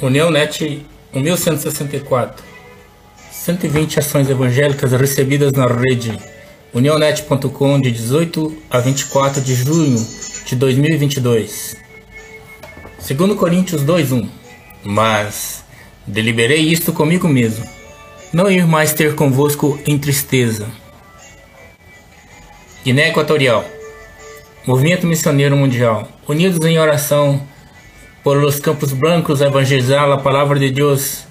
[0.00, 0.84] União Net
[1.14, 2.44] 1164.
[3.32, 6.18] 120 ações evangélicas recebidas na rede
[6.74, 10.06] unionet.com de 18 a 24 de junho
[10.44, 11.76] de 2022.
[12.98, 14.28] Segundo Coríntios 2:1.
[14.84, 15.64] Mas
[16.06, 17.64] deliberei isto comigo mesmo,
[18.32, 20.66] não ir mais ter convosco em tristeza.
[22.84, 23.64] Guiné Equatorial.
[24.66, 27.40] Movimento Missioneiro Mundial, unidos em oração
[28.26, 31.22] por los campos brancos evangelizar a palavra de Deus,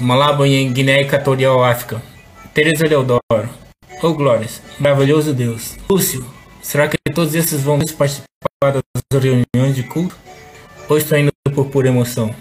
[0.00, 2.00] Malabo em Guiné Equatorial, África.
[2.54, 3.20] Teresa Leodoro.
[4.02, 5.76] Oh glórias, maravilhoso Deus.
[5.90, 6.24] Lúcio,
[6.62, 8.82] será que todos esses vão participar das
[9.22, 10.16] reuniões de culto?
[10.88, 12.34] Ou estou indo por pura emoção?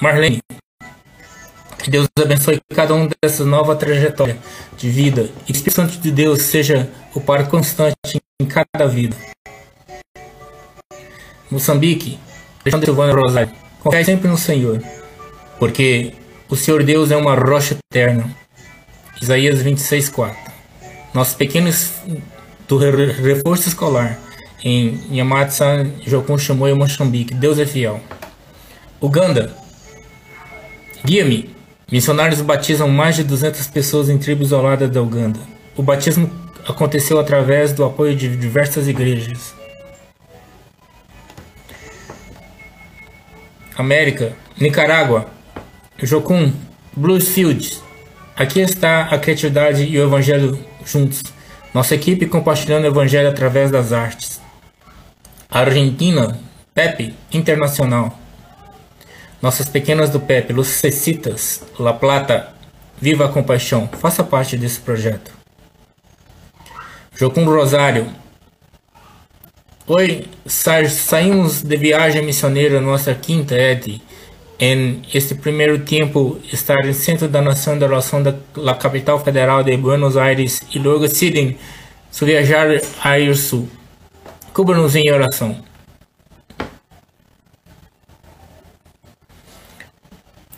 [0.00, 0.40] Marlene,
[1.78, 4.36] que Deus abençoe cada um dessa nova trajetória
[4.76, 8.88] de vida e que o Espírito Santo de Deus seja o par constante em cada
[8.88, 9.16] vida.
[11.48, 12.18] Moçambique,
[12.64, 14.82] Alexandre Silvana Rosário, confie sempre no Senhor,
[15.58, 16.14] porque
[16.48, 18.34] o Senhor Deus é uma rocha eterna.
[19.20, 20.34] Isaías 26:4.
[21.12, 21.92] Nossos pequenos
[22.66, 24.18] do reforço escolar
[24.62, 27.34] em Yamatsa, Jokun chamou em Moçambique.
[27.34, 28.00] Deus é fiel.
[29.00, 29.54] Uganda.
[31.04, 31.54] Guia-me.
[31.92, 35.38] Missionários batizam mais de 200 pessoas em tribos isoladas da Uganda.
[35.76, 36.30] O batismo
[36.66, 39.54] aconteceu através do apoio de diversas igrejas.
[43.76, 45.26] América, Nicarágua,
[45.98, 46.52] Jocum,
[46.96, 47.80] Bluesfield.
[48.36, 51.22] Aqui está a criatividade e o evangelho juntos.
[51.72, 54.40] Nossa equipe compartilhando o evangelho através das artes.
[55.50, 56.38] Argentina,
[56.72, 58.18] Pepe Internacional.
[59.42, 62.54] Nossas pequenas do Pepe, Lucecitas, La Plata,
[63.00, 63.88] Viva a Compaixão.
[64.00, 65.32] Faça parte desse projeto.
[67.16, 68.08] Jocum Rosário,
[69.86, 74.00] Oi, saímos de viagem missioneira nossa quinta Ed.
[74.58, 78.32] Em este primeiro tempo, estar no centro da nação da relação da
[78.76, 81.58] capital federal de Buenos Aires e logo decidem
[82.10, 82.66] su viajar
[83.02, 83.68] a isso.
[84.54, 85.62] Cubra-nos em oração.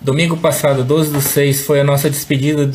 [0.00, 2.70] Domingo passado, 12 do 6, foi a nossa despedida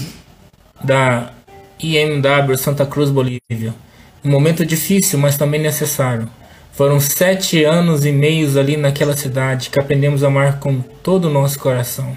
[0.84, 1.32] da
[1.80, 3.74] IMW Santa Cruz, Bolívia.
[4.22, 6.30] Um momento difícil, mas também necessário.
[6.72, 11.32] Foram sete anos e meios ali naquela cidade que aprendemos a amar com todo o
[11.32, 12.16] nosso coração.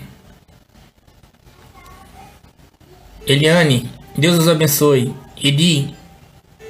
[3.27, 5.13] Eliane, Deus os abençoe.
[5.43, 5.95] Edi,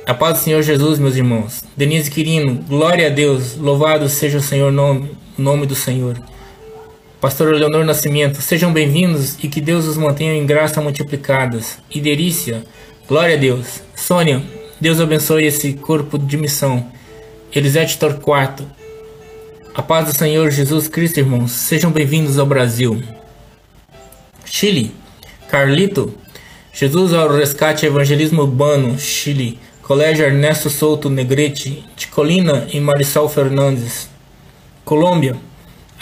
[0.07, 1.63] a paz do Senhor Jesus, meus irmãos.
[1.77, 6.17] Denise Quirino, glória a Deus, louvado seja o Senhor, nome, nome do Senhor.
[7.21, 11.79] Pastor Leonor Nascimento, sejam bem-vindos e que Deus os mantenha em graça multiplicadas.
[11.91, 12.65] Iderícia,
[13.09, 13.83] glória a Deus.
[13.97, 14.43] Sônia,
[14.81, 16.87] Deus abençoe esse corpo de missão.
[17.55, 18.67] Elisete Torquato.
[19.73, 21.53] A paz do Senhor Jesus Cristo, irmãos.
[21.53, 23.01] Sejam bem-vindos ao Brasil.
[24.45, 24.93] Chile.
[25.49, 26.13] Carlito.
[26.73, 29.61] Jesus ao Resgate Evangelismo Urbano, Chile.
[29.83, 34.09] Colégio Ernesto Souto Negrete, de Colina, em Marisol Fernandes.
[34.85, 35.37] Colômbia.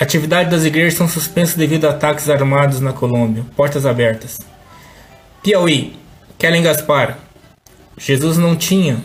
[0.01, 3.45] Atividades das igrejas são suspensas devido a ataques armados na Colômbia.
[3.55, 4.39] Portas abertas.
[5.43, 5.99] Piauí.
[6.39, 7.19] Kellen Gaspar.
[7.99, 8.97] Jesus não tinha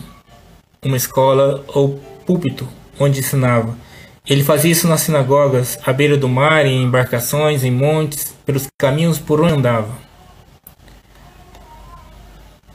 [0.82, 2.68] uma escola ou púlpito
[3.00, 3.74] onde ensinava.
[4.28, 9.18] Ele fazia isso nas sinagogas, à beira do mar, em embarcações, em montes, pelos caminhos
[9.18, 9.88] por onde andava.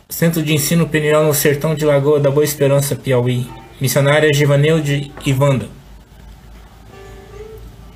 [0.10, 3.48] Centro de Ensino Peniel no Sertão de Lagoa da Boa Esperança, Piauí.
[3.80, 5.68] Missionária Givaneude Ivanda.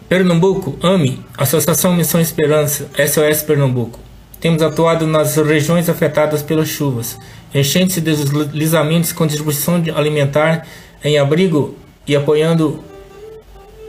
[0.07, 4.00] Pernambuco, AME, Associação Missão Esperança, SOS Pernambuco.
[4.39, 7.18] Temos atuado nas regiões afetadas pelas chuvas,
[7.53, 10.66] enchentes e deslizamentos com distribuição alimentar
[11.03, 11.75] em abrigo
[12.06, 12.84] e apoiando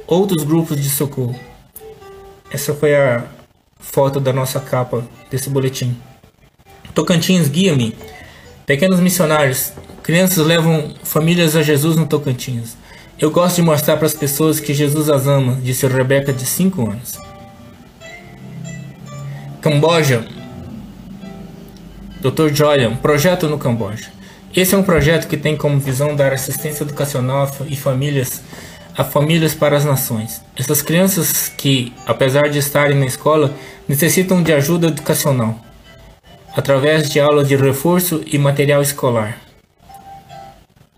[0.07, 1.39] outros grupos de socorro.
[2.51, 3.27] Essa foi a
[3.79, 5.97] foto da nossa capa desse boletim.
[6.95, 7.95] Tocantins guia-me.
[8.67, 9.73] Pequenos missionários.
[10.03, 12.77] Crianças levam famílias a Jesus no Tocantins.
[13.19, 16.91] Eu gosto de mostrar para as pessoas que Jesus as ama, disse Rebeca de 5
[16.91, 17.19] anos.
[19.61, 20.25] Camboja.
[22.21, 22.53] Dr.
[22.53, 24.18] Joya, um projeto no Camboja.
[24.55, 28.43] Esse é um projeto que tem como visão dar assistência educacional e famílias
[28.99, 30.43] a famílias para as nações.
[30.57, 33.55] Essas crianças que, apesar de estarem na escola,
[33.87, 35.57] necessitam de ajuda educacional,
[36.57, 39.39] através de aulas de reforço e material escolar.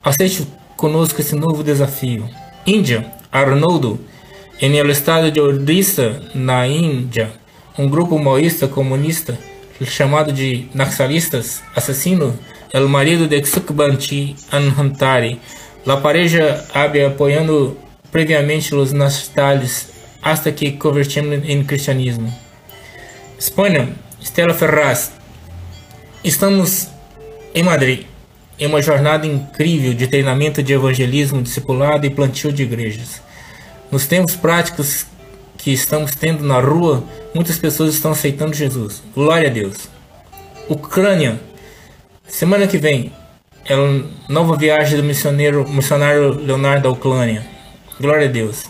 [0.03, 0.49] Aceite
[0.79, 2.27] conosco esse novo desafio.
[2.67, 4.01] Índia, Arnoldo,
[4.59, 7.31] em el estado de Odisha, na Índia,
[7.79, 9.39] um grupo maoísta comunista
[9.85, 12.39] chamado de Naxalistas assassino
[12.73, 15.41] el marido de Sukbanti Anhantari.
[15.85, 17.77] La pareja había apoiando
[18.11, 19.89] previamente os nacionais
[20.23, 22.33] hasta que convertimos em cristianismo.
[23.39, 23.89] Espanha,
[24.21, 25.13] Estela Ferraz.
[26.23, 26.89] Estamos
[27.55, 28.05] em Madrid,
[28.59, 33.23] em uma jornada incrível de treinamento de evangelismo, discipulado e plantio de igrejas.
[33.91, 35.07] Nos tempos práticos
[35.57, 37.03] que estamos tendo na rua,
[37.35, 39.03] muitas pessoas estão aceitando Jesus.
[39.15, 39.89] Glória a Deus.
[40.69, 41.41] Ucrânia.
[42.31, 43.13] Semana que vem,
[43.69, 47.45] é a nova viagem do missionário, missionário Leonardo da Ucrânia.
[48.01, 48.65] Glória a Deus.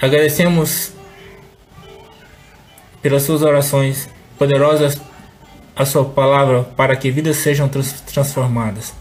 [0.00, 0.92] Agradecemos
[3.02, 4.08] pelas suas orações
[4.38, 4.98] poderosas
[5.76, 8.94] a sua palavra para que vidas sejam trans transformadas.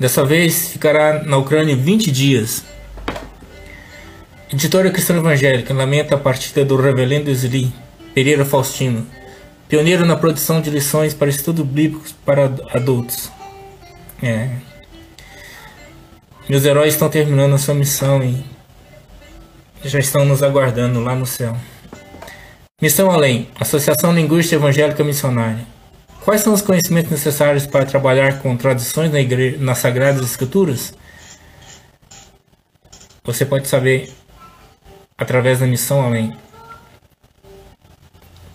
[0.00, 2.64] Dessa vez ficará na Ucrânia 20 dias.
[4.50, 7.70] Editora Cristã Evangélica lamenta a partida do reverendo Sli
[8.14, 9.06] Pereira Faustino,
[9.68, 13.30] pioneiro na produção de lições para estudos bíblicos para adultos.
[14.22, 14.50] É.
[16.48, 18.42] Meus heróis estão terminando a sua missão e
[19.84, 21.54] já estão nos aguardando lá no céu.
[22.80, 25.66] Missão Além Associação Linguística Evangélica Missionária.
[26.24, 30.94] Quais são os conhecimentos necessários para trabalhar com tradições na igreja, nas Sagradas Escrituras?
[33.24, 34.10] Você pode saber
[35.16, 36.34] através da Missão Além.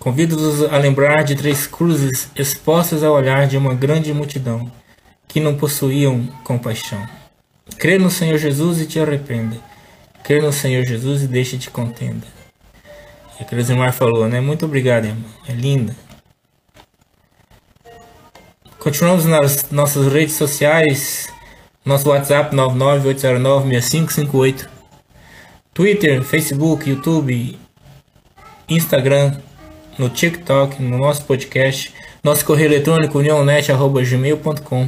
[0.04, 4.70] Convido-os a lembrar de três cruzes expostas ao olhar de uma grande multidão
[5.30, 7.08] que não possuíam compaixão.
[7.78, 9.56] Crê no Senhor Jesus e te arrependa.
[10.22, 12.28] Crê no Senhor Jesus e deixe de contenda.
[13.40, 14.42] E a Cruzimar falou, né?
[14.42, 15.24] Muito obrigado, irmão.
[15.48, 15.96] É linda.
[18.78, 21.30] Continuamos nas nossas redes sociais.
[21.86, 24.68] Nosso WhatsApp 998096558.
[25.74, 27.58] Twitter, Facebook, YouTube,
[28.68, 29.40] Instagram,
[29.98, 31.94] no TikTok, no nosso podcast,
[32.24, 34.88] nosso correio eletrônico unionet.gmail.com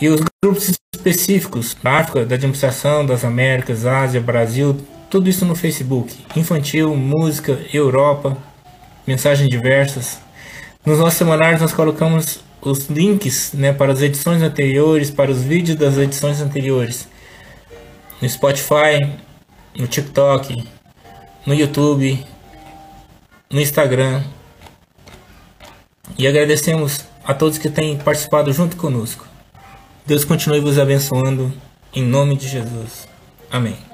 [0.00, 4.76] e os grupos específicos, África, da Administração das Américas, Ásia, Brasil,
[5.10, 6.14] tudo isso no Facebook.
[6.36, 8.36] Infantil, música, Europa,
[9.06, 10.20] mensagens diversas.
[10.84, 15.76] Nos nossos semanários nós colocamos os links né, para as edições anteriores, para os vídeos
[15.76, 17.08] das edições anteriores.
[18.20, 19.16] No Spotify,
[19.76, 20.64] no TikTok,
[21.46, 22.24] no YouTube,
[23.50, 24.22] no Instagram.
[26.18, 29.26] E agradecemos a todos que têm participado junto conosco.
[30.06, 31.52] Deus continue vos abençoando
[31.94, 33.06] em nome de Jesus.
[33.50, 33.87] Amém.